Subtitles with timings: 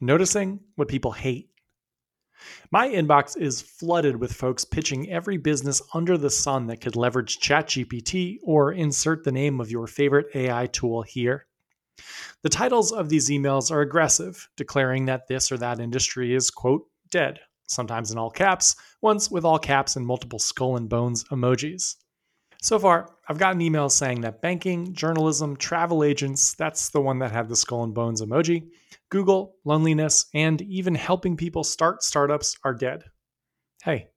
[0.00, 1.50] noticing what people hate.
[2.70, 7.38] My inbox is flooded with folks pitching every business under the sun that could leverage
[7.38, 11.46] ChatGPT or insert the name of your favorite AI tool here.
[12.42, 16.86] The titles of these emails are aggressive, declaring that this or that industry is, quote,
[17.10, 21.96] dead, sometimes in all caps, once with all caps and multiple skull and bones emojis.
[22.62, 27.32] So far, I've gotten emails saying that banking, journalism, travel agents, that's the one that
[27.32, 28.68] had the skull and bones emoji,
[29.08, 33.04] Google, loneliness, and even helping people start startups are dead.
[33.82, 34.08] Hey,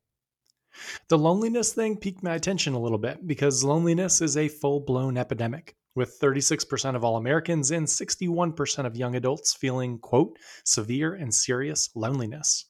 [1.07, 5.15] the loneliness thing piqued my attention a little bit because loneliness is a full blown
[5.17, 11.33] epidemic, with 36% of all Americans and 61% of young adults feeling, quote, severe and
[11.33, 12.65] serious loneliness.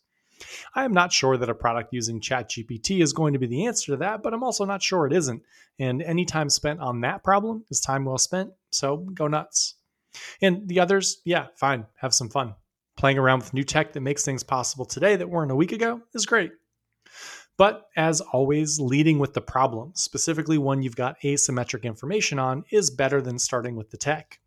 [0.76, 3.94] I am not sure that a product using ChatGPT is going to be the answer
[3.94, 5.42] to that, but I'm also not sure it isn't.
[5.80, 9.76] And any time spent on that problem is time well spent, so go nuts.
[10.42, 12.56] And the others, yeah, fine, have some fun.
[12.96, 16.02] Playing around with new tech that makes things possible today that weren't a week ago
[16.14, 16.52] is great.
[17.58, 22.90] But as always, leading with the problem, specifically one you've got asymmetric information on, is
[22.90, 24.40] better than starting with the tech.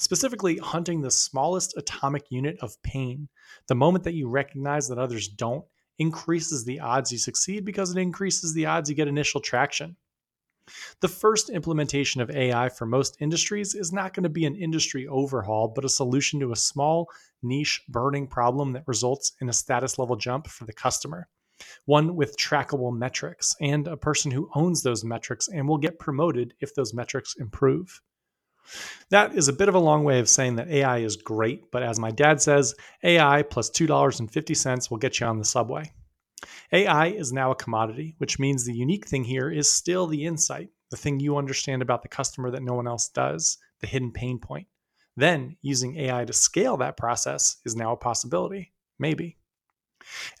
[0.00, 3.28] Specifically, hunting the smallest atomic unit of pain,
[3.66, 5.66] the moment that you recognize that others don't,
[5.98, 9.94] increases the odds you succeed because it increases the odds you get initial traction.
[11.00, 15.06] The first implementation of AI for most industries is not going to be an industry
[15.06, 17.06] overhaul, but a solution to a small,
[17.42, 21.28] niche, burning problem that results in a status level jump for the customer.
[21.84, 26.54] One with trackable metrics and a person who owns those metrics and will get promoted
[26.60, 28.00] if those metrics improve.
[29.10, 31.82] That is a bit of a long way of saying that AI is great, but
[31.82, 35.90] as my dad says, AI plus $2.50 will get you on the subway.
[36.72, 40.70] AI is now a commodity, which means the unique thing here is still the insight,
[40.90, 44.38] the thing you understand about the customer that no one else does, the hidden pain
[44.38, 44.68] point.
[45.16, 48.72] Then using AI to scale that process is now a possibility.
[48.98, 49.39] Maybe.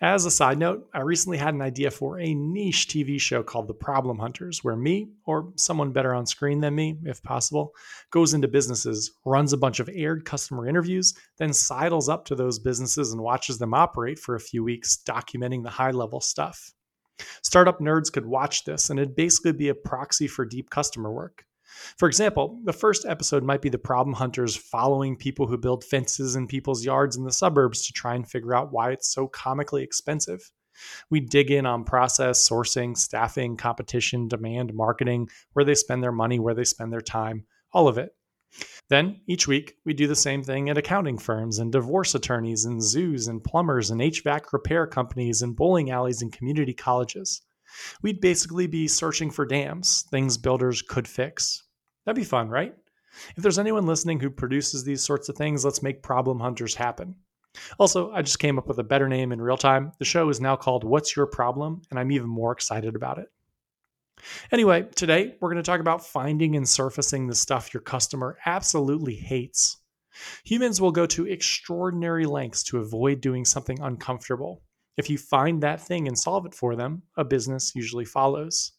[0.00, 3.68] As a side note, I recently had an idea for a niche TV show called
[3.68, 7.74] The Problem Hunters, where me, or someone better on screen than me, if possible,
[8.10, 12.58] goes into businesses, runs a bunch of aired customer interviews, then sidles up to those
[12.58, 16.72] businesses and watches them operate for a few weeks, documenting the high level stuff.
[17.42, 21.44] Startup nerds could watch this, and it'd basically be a proxy for deep customer work.
[21.98, 26.36] For example, the first episode might be the problem hunters following people who build fences
[26.36, 29.82] in people's yards in the suburbs to try and figure out why it's so comically
[29.82, 30.50] expensive.
[31.10, 36.38] We dig in on process, sourcing, staffing, competition, demand, marketing, where they spend their money,
[36.38, 38.14] where they spend their time, all of it.
[38.88, 42.82] Then each week, we do the same thing at accounting firms and divorce attorneys and
[42.82, 47.42] zoos and plumbers and HVAC repair companies and bowling alleys and community colleges.
[48.02, 51.62] We'd basically be searching for dams, things builders could fix.
[52.10, 52.74] That'd be fun, right?
[53.36, 57.14] If there's anyone listening who produces these sorts of things, let's make problem hunters happen.
[57.78, 59.92] Also, I just came up with a better name in real time.
[60.00, 61.82] The show is now called What's Your Problem?
[61.88, 63.28] And I'm even more excited about it.
[64.50, 69.14] Anyway, today we're going to talk about finding and surfacing the stuff your customer absolutely
[69.14, 69.76] hates.
[70.42, 74.64] Humans will go to extraordinary lengths to avoid doing something uncomfortable.
[74.96, 78.72] If you find that thing and solve it for them, a business usually follows.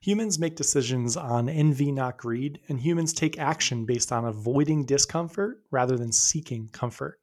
[0.00, 5.62] Humans make decisions on envy, not greed, and humans take action based on avoiding discomfort
[5.70, 7.20] rather than seeking comfort.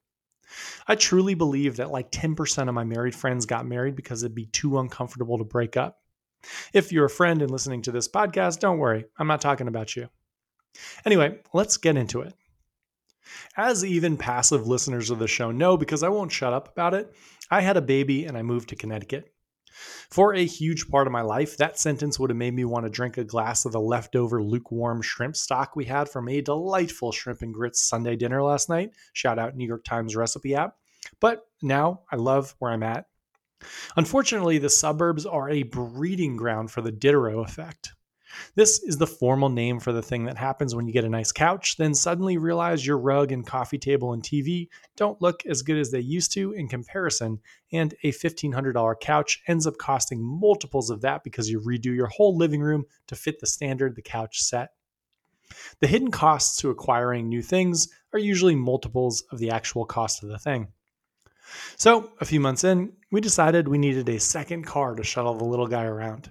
[0.87, 4.47] I truly believe that like 10% of my married friends got married because it'd be
[4.47, 6.01] too uncomfortable to break up.
[6.73, 9.95] If you're a friend and listening to this podcast, don't worry, I'm not talking about
[9.95, 10.09] you.
[11.05, 12.33] Anyway, let's get into it.
[13.57, 17.13] As even passive listeners of the show know, because I won't shut up about it,
[17.51, 19.31] I had a baby and I moved to Connecticut.
[19.71, 22.89] For a huge part of my life, that sentence would have made me want to
[22.89, 27.41] drink a glass of the leftover lukewarm shrimp stock we had from a delightful shrimp
[27.41, 28.91] and grits Sunday dinner last night.
[29.13, 30.75] Shout out New York Times recipe app.
[31.19, 33.05] But now I love where I'm at.
[33.95, 37.93] Unfortunately, the suburbs are a breeding ground for the Diderot effect.
[38.55, 41.31] This is the formal name for the thing that happens when you get a nice
[41.31, 45.77] couch, then suddenly realize your rug and coffee table and TV don't look as good
[45.77, 47.39] as they used to in comparison,
[47.71, 52.35] and a $1,500 couch ends up costing multiples of that because you redo your whole
[52.37, 54.69] living room to fit the standard the couch set.
[55.79, 60.29] The hidden costs to acquiring new things are usually multiples of the actual cost of
[60.29, 60.67] the thing.
[61.77, 65.45] So, a few months in, we decided we needed a second car to shuttle the
[65.45, 66.29] little guy around.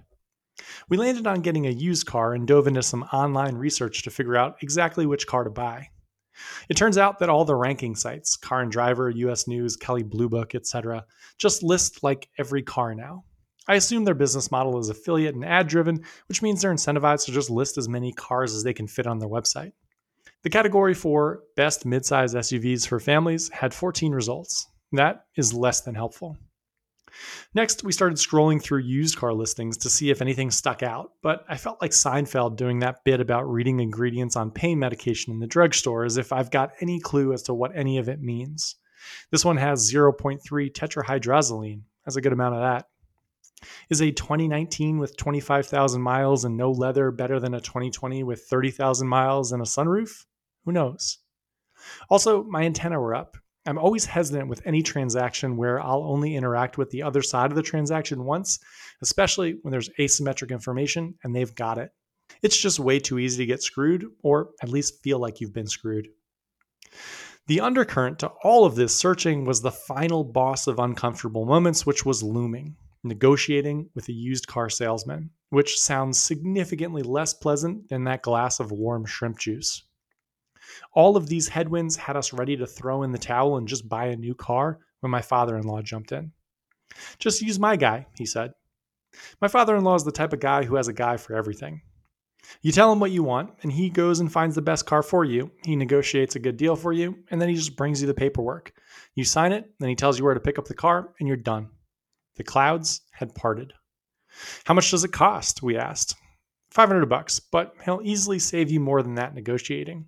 [0.88, 4.36] We landed on getting a used car and dove into some online research to figure
[4.36, 5.88] out exactly which car to buy.
[6.68, 10.28] It turns out that all the ranking sites, Car and Driver, US News, Kelley Blue
[10.28, 11.04] Book, etc.,
[11.36, 13.24] just list like every car now.
[13.68, 17.32] I assume their business model is affiliate and ad driven, which means they're incentivized to
[17.32, 19.72] just list as many cars as they can fit on their website.
[20.42, 24.68] The category for best midsize SUVs for families had 14 results.
[24.92, 26.38] That is less than helpful.
[27.54, 31.44] Next, we started scrolling through used car listings to see if anything stuck out, but
[31.48, 35.46] I felt like Seinfeld doing that bit about reading ingredients on pain medication in the
[35.46, 38.76] drugstore as if I've got any clue as to what any of it means.
[39.30, 40.40] This one has 0.3
[40.72, 41.82] tetrahydrozoline.
[42.04, 42.86] That's a good amount of that.
[43.90, 49.08] Is a 2019 with 25,000 miles and no leather better than a 2020 with 30,000
[49.08, 50.26] miles and a sunroof?
[50.64, 51.18] Who knows?
[52.08, 53.36] Also, my antenna were up.
[53.68, 57.56] I'm always hesitant with any transaction where I'll only interact with the other side of
[57.56, 58.58] the transaction once,
[59.02, 61.90] especially when there's asymmetric information and they've got it.
[62.42, 65.66] It's just way too easy to get screwed, or at least feel like you've been
[65.66, 66.08] screwed.
[67.46, 72.04] The undercurrent to all of this searching was the final boss of uncomfortable moments, which
[72.04, 78.22] was looming negotiating with a used car salesman, which sounds significantly less pleasant than that
[78.22, 79.84] glass of warm shrimp juice.
[80.92, 84.06] All of these headwinds had us ready to throw in the towel and just buy
[84.06, 86.32] a new car when my father in law jumped in.
[87.18, 88.52] Just use my guy, he said.
[89.40, 91.82] My father in law is the type of guy who has a guy for everything.
[92.62, 95.24] You tell him what you want, and he goes and finds the best car for
[95.24, 95.50] you.
[95.64, 98.72] He negotiates a good deal for you, and then he just brings you the paperwork.
[99.14, 101.36] You sign it, then he tells you where to pick up the car, and you're
[101.36, 101.68] done.
[102.36, 103.72] The clouds had parted.
[104.64, 105.62] How much does it cost?
[105.62, 106.14] We asked.
[106.70, 110.06] 500 bucks, but he'll easily save you more than that negotiating.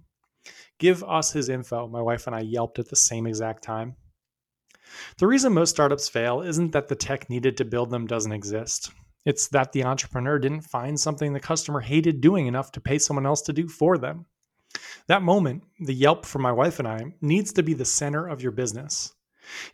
[0.81, 3.97] Give us his info, my wife and I yelped at the same exact time.
[5.19, 8.91] The reason most startups fail isn't that the tech needed to build them doesn't exist.
[9.27, 13.27] It's that the entrepreneur didn't find something the customer hated doing enough to pay someone
[13.27, 14.25] else to do for them.
[15.07, 18.41] That moment, the yelp from my wife and I, needs to be the center of
[18.41, 19.13] your business.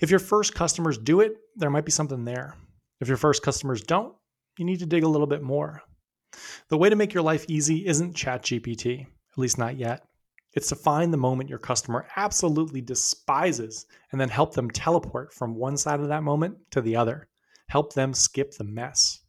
[0.00, 2.56] If your first customers do it, there might be something there.
[3.00, 4.12] If your first customers don't,
[4.59, 5.82] you need to dig a little bit more.
[6.69, 10.02] The way to make your life easy isn't ChatGPT, at least not yet.
[10.56, 15.55] It's to find the moment your customer absolutely despises and then help them teleport from
[15.55, 17.29] one side of that moment to the other.
[17.69, 19.20] Help them skip the mess.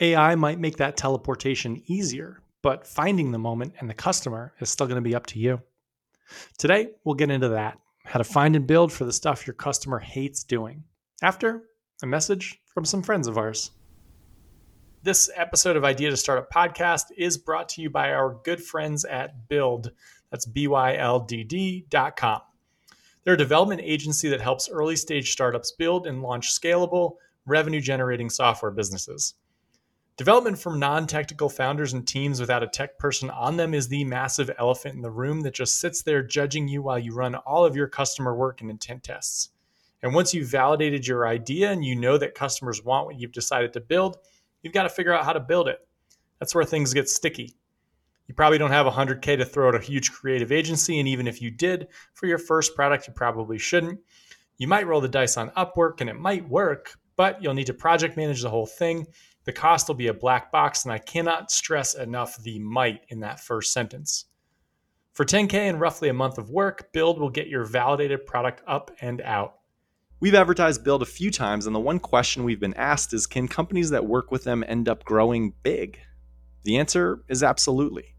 [0.00, 4.86] AI might make that teleportation easier, but finding the moment and the customer is still
[4.86, 5.60] going to be up to you.
[6.56, 9.98] Today, we'll get into that how to find and build for the stuff your customer
[9.98, 10.82] hates doing.
[11.20, 11.64] After
[12.02, 13.72] a message from some friends of ours.
[15.02, 19.04] This episode of Idea to Startup Podcast is brought to you by our good friends
[19.04, 19.90] at Byldd.
[20.30, 22.40] That's byldd.com.
[23.24, 27.16] They're a development agency that helps early stage startups build and launch scalable,
[27.46, 29.34] revenue generating software businesses.
[30.16, 34.02] Development from non technical founders and teams without a tech person on them is the
[34.04, 37.64] massive elephant in the room that just sits there judging you while you run all
[37.64, 39.50] of your customer work and intent tests.
[40.02, 43.72] And once you've validated your idea and you know that customers want what you've decided
[43.74, 44.16] to build,
[44.62, 45.86] you've got to figure out how to build it.
[46.40, 47.54] That's where things get sticky.
[48.28, 51.00] You probably don't have 100K to throw at a huge creative agency.
[51.00, 54.00] And even if you did for your first product, you probably shouldn't.
[54.58, 57.74] You might roll the dice on Upwork and it might work, but you'll need to
[57.74, 59.06] project manage the whole thing.
[59.44, 63.20] The cost will be a black box, and I cannot stress enough the might in
[63.20, 64.26] that first sentence.
[65.14, 68.90] For 10K and roughly a month of work, Byldd will get your validated product up
[69.00, 69.54] and out.
[70.20, 73.48] We've advertised Byldd a few times, and the one question we've been asked is can
[73.48, 75.98] companies that work with them end up growing big?
[76.64, 78.16] The answer is absolutely.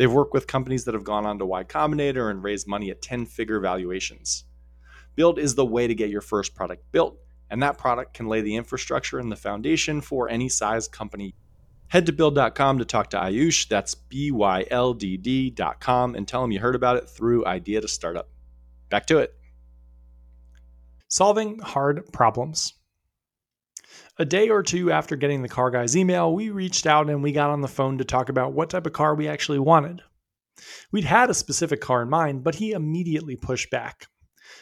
[0.00, 3.02] They've worked with companies that have gone on to Y Combinator and raised money at
[3.02, 4.44] 10 figure valuations.
[5.14, 7.18] Byldd is the way to get your first product built,
[7.50, 11.34] and that product can lay the infrastructure and the foundation for any size company.
[11.88, 16.42] Head to byldd.com to talk to Ayush, that's B Y L D D.com, and tell
[16.42, 18.26] him you heard about it through Idea to Startup.
[18.88, 19.34] Back to it.
[21.08, 22.72] Solving hard problems.
[24.18, 27.32] A day or two after getting the car guy's email, we reached out and we
[27.32, 30.02] got on the phone to talk about what type of car we actually wanted.
[30.92, 34.06] We'd had a specific car in mind, but he immediately pushed back.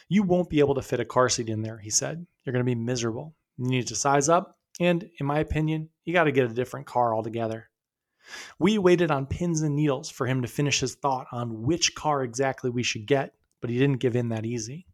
[0.07, 2.25] You won't be able to fit a car seat in there, he said.
[2.43, 3.35] You're going to be miserable.
[3.57, 6.87] You need to size up, and in my opinion, you got to get a different
[6.87, 7.69] car altogether.
[8.59, 12.23] We waited on pins and needles for him to finish his thought on which car
[12.23, 14.85] exactly we should get, but he didn't give in that easy.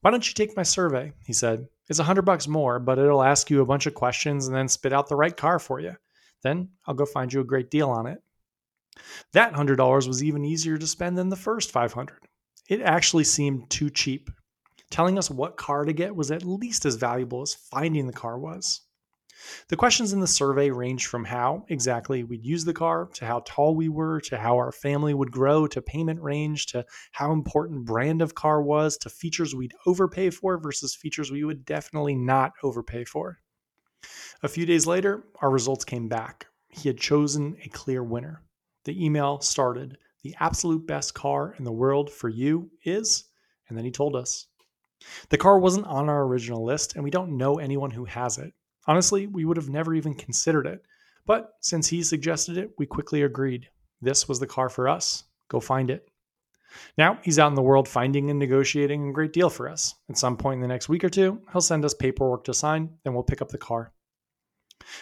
[0.00, 1.12] Why don't you take my survey?
[1.24, 1.66] He said.
[1.88, 4.68] It's a hundred bucks more, but it'll ask you a bunch of questions and then
[4.68, 5.94] spit out the right car for you.
[6.42, 8.18] Then I'll go find you a great deal on it.
[9.32, 12.18] That hundred dollars was even easier to spend than the first five hundred.
[12.68, 14.30] It actually seemed too cheap.
[14.90, 18.38] Telling us what car to get was at least as valuable as finding the car
[18.38, 18.82] was.
[19.68, 23.42] The questions in the survey ranged from how exactly we'd use the car, to how
[23.46, 27.84] tall we were, to how our family would grow, to payment range, to how important
[27.84, 32.52] brand of car was, to features we'd overpay for versus features we would definitely not
[32.62, 33.38] overpay for.
[34.42, 36.46] A few days later, our results came back.
[36.68, 38.42] He had chosen a clear winner.
[38.84, 43.24] The email started The absolute best car in the world for you is,
[43.68, 44.46] and then he told us.
[45.30, 48.52] The car wasn't on our original list, and we don't know anyone who has it.
[48.86, 50.84] Honestly, we would have never even considered it.
[51.24, 53.68] But since he suggested it, we quickly agreed.
[54.00, 55.24] This was the car for us.
[55.48, 56.08] Go find it.
[56.96, 59.94] Now he's out in the world finding and negotiating a great deal for us.
[60.08, 62.90] At some point in the next week or two, he'll send us paperwork to sign,
[63.04, 63.92] then we'll pick up the car.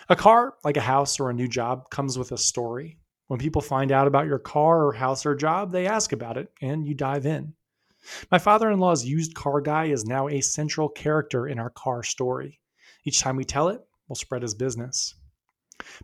[0.09, 2.99] A car, like a house or a new job, comes with a story.
[3.29, 6.51] When people find out about your car or house or job, they ask about it,
[6.61, 7.55] and you dive in.
[8.31, 12.03] My father in law's used car guy is now a central character in our car
[12.03, 12.61] story.
[13.05, 15.15] Each time we tell it, we'll spread his business.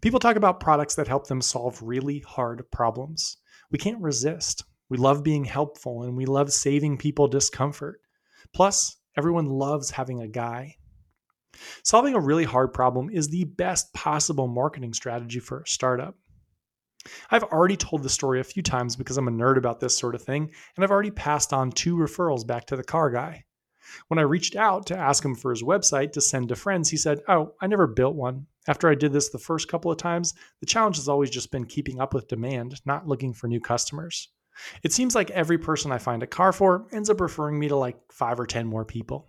[0.00, 3.36] People talk about products that help them solve really hard problems.
[3.70, 4.64] We can't resist.
[4.88, 8.00] We love being helpful and we love saving people discomfort.
[8.54, 10.76] Plus, everyone loves having a guy.
[11.82, 16.16] Solving a really hard problem is the best possible marketing strategy for a startup.
[17.30, 20.14] I've already told the story a few times because I'm a nerd about this sort
[20.14, 23.44] of thing, and I've already passed on two referrals back to the car guy.
[24.08, 26.96] When I reached out to ask him for his website to send to friends, he
[26.96, 28.46] said, Oh, I never built one.
[28.68, 31.66] After I did this the first couple of times, the challenge has always just been
[31.66, 34.28] keeping up with demand, not looking for new customers.
[34.82, 37.76] It seems like every person I find a car for ends up referring me to
[37.76, 39.28] like five or 10 more people.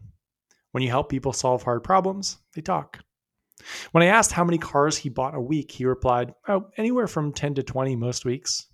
[0.72, 3.00] When you help people solve hard problems, they talk.
[3.92, 7.34] When I asked how many cars he bought a week, he replied, Oh, anywhere from
[7.34, 8.68] 10 to 20 most weeks.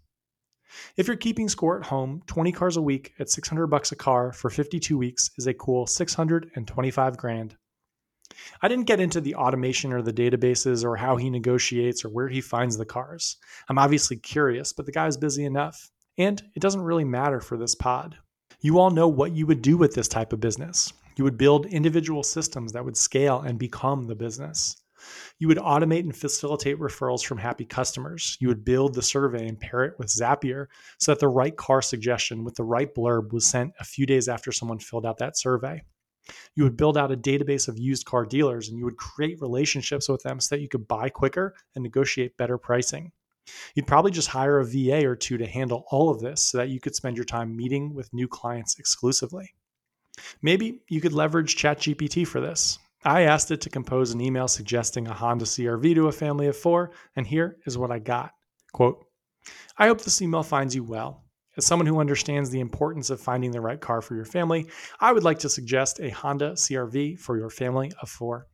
[0.97, 4.31] If you're keeping score at home, 20 cars a week at 600 bucks a car
[4.31, 7.55] for 52 weeks is a cool 625 grand.
[8.61, 12.29] I didn't get into the automation or the databases or how he negotiates or where
[12.29, 13.37] he finds the cars.
[13.69, 15.91] I'm obviously curious, but the guy's busy enough.
[16.17, 18.17] And it doesn't really matter for this pod.
[18.61, 20.93] You all know what you would do with this type of business.
[21.17, 24.77] You would build individual systems that would scale and become the business.
[25.39, 28.37] You would automate and facilitate referrals from happy customers.
[28.39, 30.67] You would build the survey and pair it with Zapier
[30.99, 34.27] so that the right car suggestion with the right blurb was sent a few days
[34.27, 35.83] after someone filled out that survey.
[36.55, 40.07] You would build out a database of used car dealers and you would create relationships
[40.07, 43.11] with them so that you could buy quicker and negotiate better pricing.
[43.75, 46.69] You'd probably just hire a VA or two to handle all of this so that
[46.69, 49.53] you could spend your time meeting with new clients exclusively.
[50.41, 52.79] Maybe you could leverage ChatGPT for this.
[53.05, 56.55] I asked it to compose an email suggesting a Honda CRV to a family of
[56.55, 58.31] four, and here is what I got.
[58.71, 59.05] Quote,
[59.77, 61.25] I hope this email finds you well.
[61.57, 64.67] As someone who understands the importance of finding the right car for your family,
[64.99, 68.47] I would like to suggest a Honda CRV for your family of four.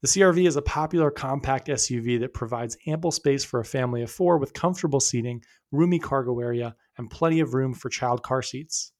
[0.00, 4.10] The CRV is a popular compact SUV that provides ample space for a family of
[4.10, 8.92] four with comfortable seating, roomy cargo area, and plenty of room for child car seats.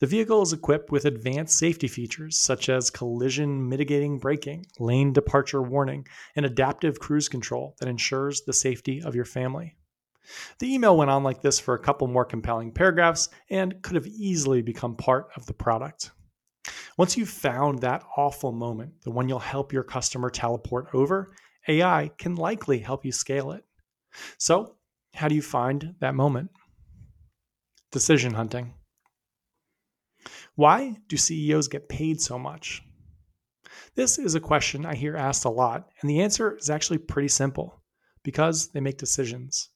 [0.00, 5.62] The vehicle is equipped with advanced safety features such as collision mitigating braking, lane departure
[5.62, 6.06] warning,
[6.36, 9.76] and adaptive cruise control that ensures the safety of your family.
[10.58, 14.06] The email went on like this for a couple more compelling paragraphs and could have
[14.06, 16.10] easily become part of the product.
[16.96, 21.34] Once you've found that awful moment, the one you'll help your customer teleport over,
[21.68, 23.64] AI can likely help you scale it.
[24.38, 24.76] So,
[25.14, 26.50] how do you find that moment?
[27.90, 28.74] Decision hunting.
[30.56, 32.80] Why do CEOs get paid so much?
[33.96, 37.26] This is a question I hear asked a lot, and the answer is actually pretty
[37.26, 37.82] simple
[38.22, 39.70] because they make decisions.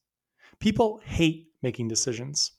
[0.61, 2.52] People hate making decisions.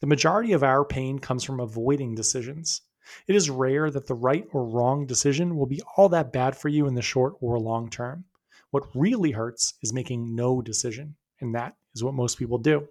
[0.00, 2.82] The majority of our pain comes from avoiding decisions.
[3.26, 6.68] It is rare that the right or wrong decision will be all that bad for
[6.68, 8.26] you in the short or long term.
[8.70, 12.86] What really hurts is making no decision, and that is what most people do.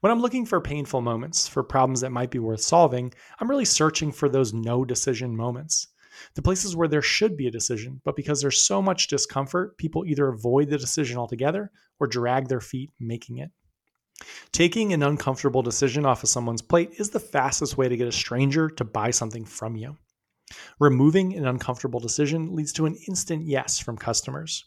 [0.00, 3.64] When I'm looking for painful moments, for problems that might be worth solving, I'm really
[3.64, 5.88] searching for those no decision moments.
[6.34, 10.04] The places where there should be a decision, but because there's so much discomfort, people
[10.06, 13.50] either avoid the decision altogether or drag their feet making it.
[14.52, 18.12] Taking an uncomfortable decision off of someone's plate is the fastest way to get a
[18.12, 19.96] stranger to buy something from you.
[20.78, 24.64] Removing an uncomfortable decision leads to an instant yes from customers.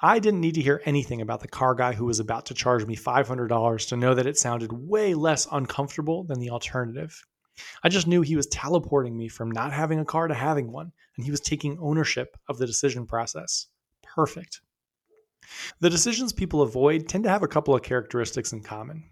[0.00, 2.86] I didn't need to hear anything about the car guy who was about to charge
[2.86, 7.22] me $500 to know that it sounded way less uncomfortable than the alternative.
[7.82, 10.92] I just knew he was teleporting me from not having a car to having one,
[11.16, 13.66] and he was taking ownership of the decision process.
[14.02, 14.60] Perfect.
[15.80, 19.04] The decisions people avoid tend to have a couple of characteristics in common.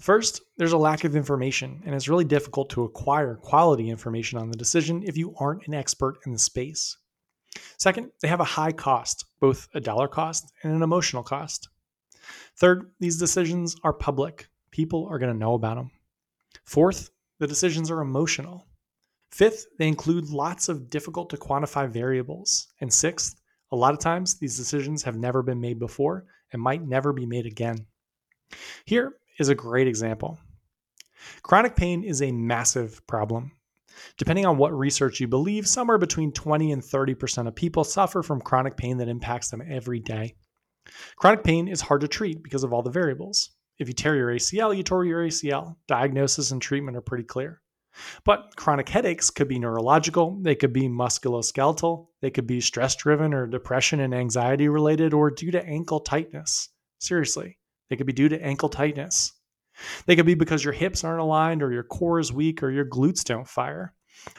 [0.00, 4.50] First, there's a lack of information, and it's really difficult to acquire quality information on
[4.50, 6.96] the decision if you aren't an expert in the space.
[7.78, 11.68] Second, they have a high cost, both a dollar cost and an emotional cost.
[12.56, 14.48] Third, these decisions are public.
[14.70, 15.90] People are going to know about them.
[16.64, 18.66] Fourth, the decisions are emotional.
[19.30, 22.68] Fifth, they include lots of difficult to quantify variables.
[22.80, 23.40] And sixth,
[23.72, 27.26] a lot of times these decisions have never been made before and might never be
[27.26, 27.86] made again.
[28.84, 30.38] Here is a great example.
[31.42, 33.52] Chronic pain is a massive problem.
[34.16, 38.40] Depending on what research you believe, somewhere between 20 and 30% of people suffer from
[38.40, 40.34] chronic pain that impacts them every day.
[41.16, 43.50] Chronic pain is hard to treat because of all the variables.
[43.78, 45.76] If you tear your ACL, you tore your ACL.
[45.88, 47.60] Diagnosis and treatment are pretty clear.
[48.24, 53.32] But chronic headaches could be neurological, they could be musculoskeletal, they could be stress driven
[53.32, 56.70] or depression and anxiety related, or due to ankle tightness.
[56.98, 57.58] Seriously,
[57.88, 59.32] they could be due to ankle tightness.
[60.06, 62.84] They could be because your hips aren't aligned, or your core is weak, or your
[62.84, 63.94] glutes don't fire.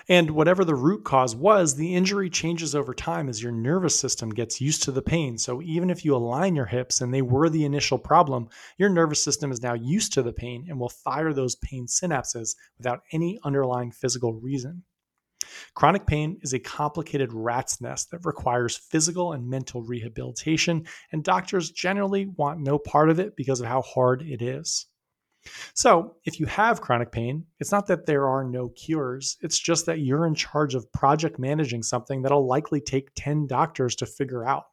[0.10, 4.30] And whatever the root cause was, the injury changes over time as your nervous system
[4.30, 5.38] gets used to the pain.
[5.38, 9.24] So even if you align your hips and they were the initial problem, your nervous
[9.24, 13.40] system is now used to the pain and will fire those pain synapses without any
[13.44, 14.84] underlying physical reason.
[15.76, 21.70] Chronic pain is a complicated rat's nest that requires physical and mental rehabilitation, and doctors
[21.70, 24.88] generally want no part of it because of how hard it is.
[25.74, 29.86] So, if you have chronic pain, it's not that there are no cures, it's just
[29.86, 34.46] that you're in charge of project managing something that'll likely take 10 doctors to figure
[34.46, 34.66] out.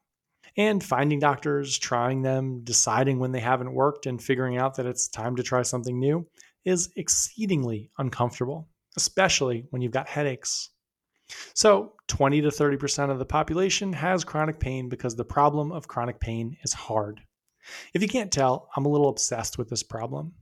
[0.56, 5.08] And finding doctors, trying them, deciding when they haven't worked, and figuring out that it's
[5.08, 6.26] time to try something new
[6.64, 10.70] is exceedingly uncomfortable, especially when you've got headaches.
[11.54, 16.20] So, 20 to 30% of the population has chronic pain because the problem of chronic
[16.20, 17.22] pain is hard.
[17.94, 20.34] If you can't tell, I'm a little obsessed with this problem.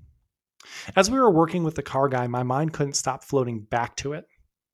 [0.97, 4.13] As we were working with the car guy, my mind couldn't stop floating back to
[4.13, 4.27] it.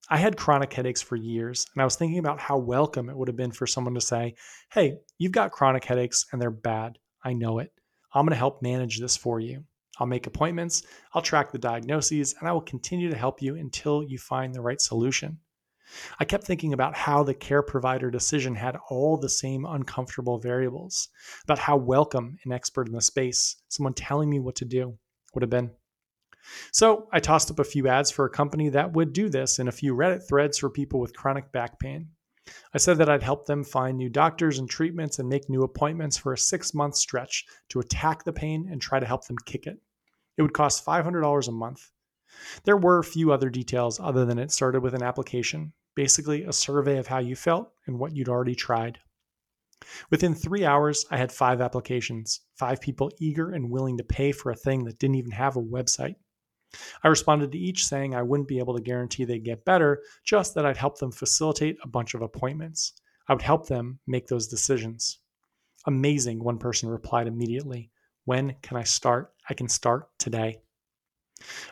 [0.09, 3.29] I had chronic headaches for years, and I was thinking about how welcome it would
[3.29, 4.35] have been for someone to say,
[4.71, 6.99] Hey, you've got chronic headaches and they're bad.
[7.25, 7.73] I know it.
[8.15, 9.65] I'm going to help manage this for you.
[9.99, 10.83] I'll make appointments,
[11.15, 14.61] I'll track the diagnoses, and I will continue to help you until you find the
[14.61, 15.39] right solution.
[16.19, 21.09] I kept thinking about how the care provider decision had all the same uncomfortable variables,
[21.45, 24.99] about how welcome an expert in the space, someone telling me what to do,
[25.37, 25.71] would have been.
[26.73, 29.69] So I tossed up a few ads for a company that would do this and
[29.69, 32.09] a few Reddit threads for people with chronic back pain.
[32.73, 36.17] I said that I'd help them find new doctors and treatments and make new appointments
[36.17, 39.67] for a six month stretch to attack the pain and try to help them kick
[39.67, 39.79] it.
[40.39, 41.91] It would cost $500 a month.
[42.65, 46.53] There were a few other details other than it started with an application, basically a
[46.53, 48.99] survey of how you felt and what you'd already tried.
[50.11, 54.51] Within three hours, I had five applications, five people eager and willing to pay for
[54.51, 56.17] a thing that didn't even have a website.
[57.03, 60.55] I responded to each saying I wouldn't be able to guarantee they'd get better, just
[60.55, 62.95] that I'd help them facilitate a bunch of appointments.
[63.29, 65.19] I would help them make those decisions.
[65.87, 67.91] Amazing, one person replied immediately.
[68.25, 69.33] When can I start?
[69.49, 70.61] I can start today.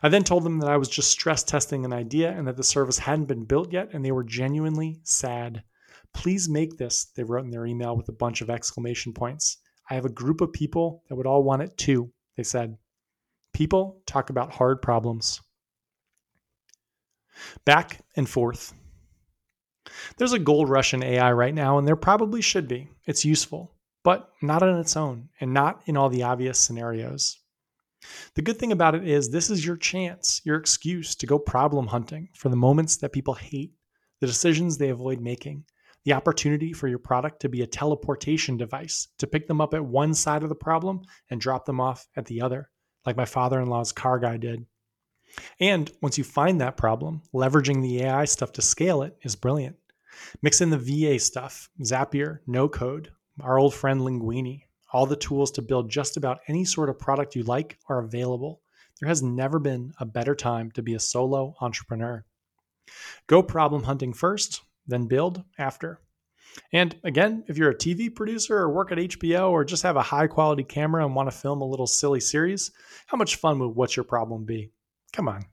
[0.02, 2.62] I then told them that I was just stress testing an idea and that the
[2.62, 5.64] service hadn't been built yet, and they were genuinely sad.
[6.14, 9.58] Please make this, they wrote in their email with a bunch of exclamation points.
[9.90, 12.78] I have a group of people that would all want it too, they said.
[13.52, 15.40] People talk about hard problems.
[17.64, 18.72] Back and forth.
[20.16, 22.88] There's a gold rush in AI right now, and there probably should be.
[23.04, 27.38] It's useful, but not on its own, and not in all the obvious scenarios.
[28.34, 31.86] The good thing about it is this is your chance, your excuse to go problem
[31.86, 33.72] hunting for the moments that people hate,
[34.20, 35.64] the decisions they avoid making,
[36.04, 39.84] the opportunity for your product to be a teleportation device to pick them up at
[39.84, 42.70] one side of the problem and drop them off at the other,
[43.06, 44.66] like my father in law's car guy did.
[45.58, 49.76] And once you find that problem, leveraging the AI stuff to scale it is brilliant.
[50.42, 54.62] Mix in the VA stuff, Zapier, no code, our old friend Linguini.
[54.92, 58.60] All the tools to build just about any sort of product you like are available.
[59.00, 62.24] There has never been a better time to be a solo entrepreneur.
[63.26, 66.00] Go problem hunting first, then build after.
[66.72, 70.02] And again, if you're a TV producer or work at HBO or just have a
[70.02, 72.70] high quality camera and want to film a little silly series,
[73.06, 74.70] how much fun would What's Your Problem be?
[75.12, 75.44] Come on.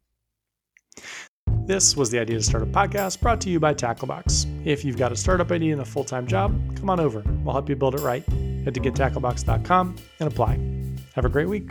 [1.65, 4.45] This was the Idea to Startup Podcast brought to you by Tacklebox.
[4.65, 7.23] If you've got a startup idea and a full time job, come on over.
[7.43, 8.23] We'll help you build it right.
[8.63, 10.59] Head to gettacklebox.com and apply.
[11.15, 11.69] Have a great week.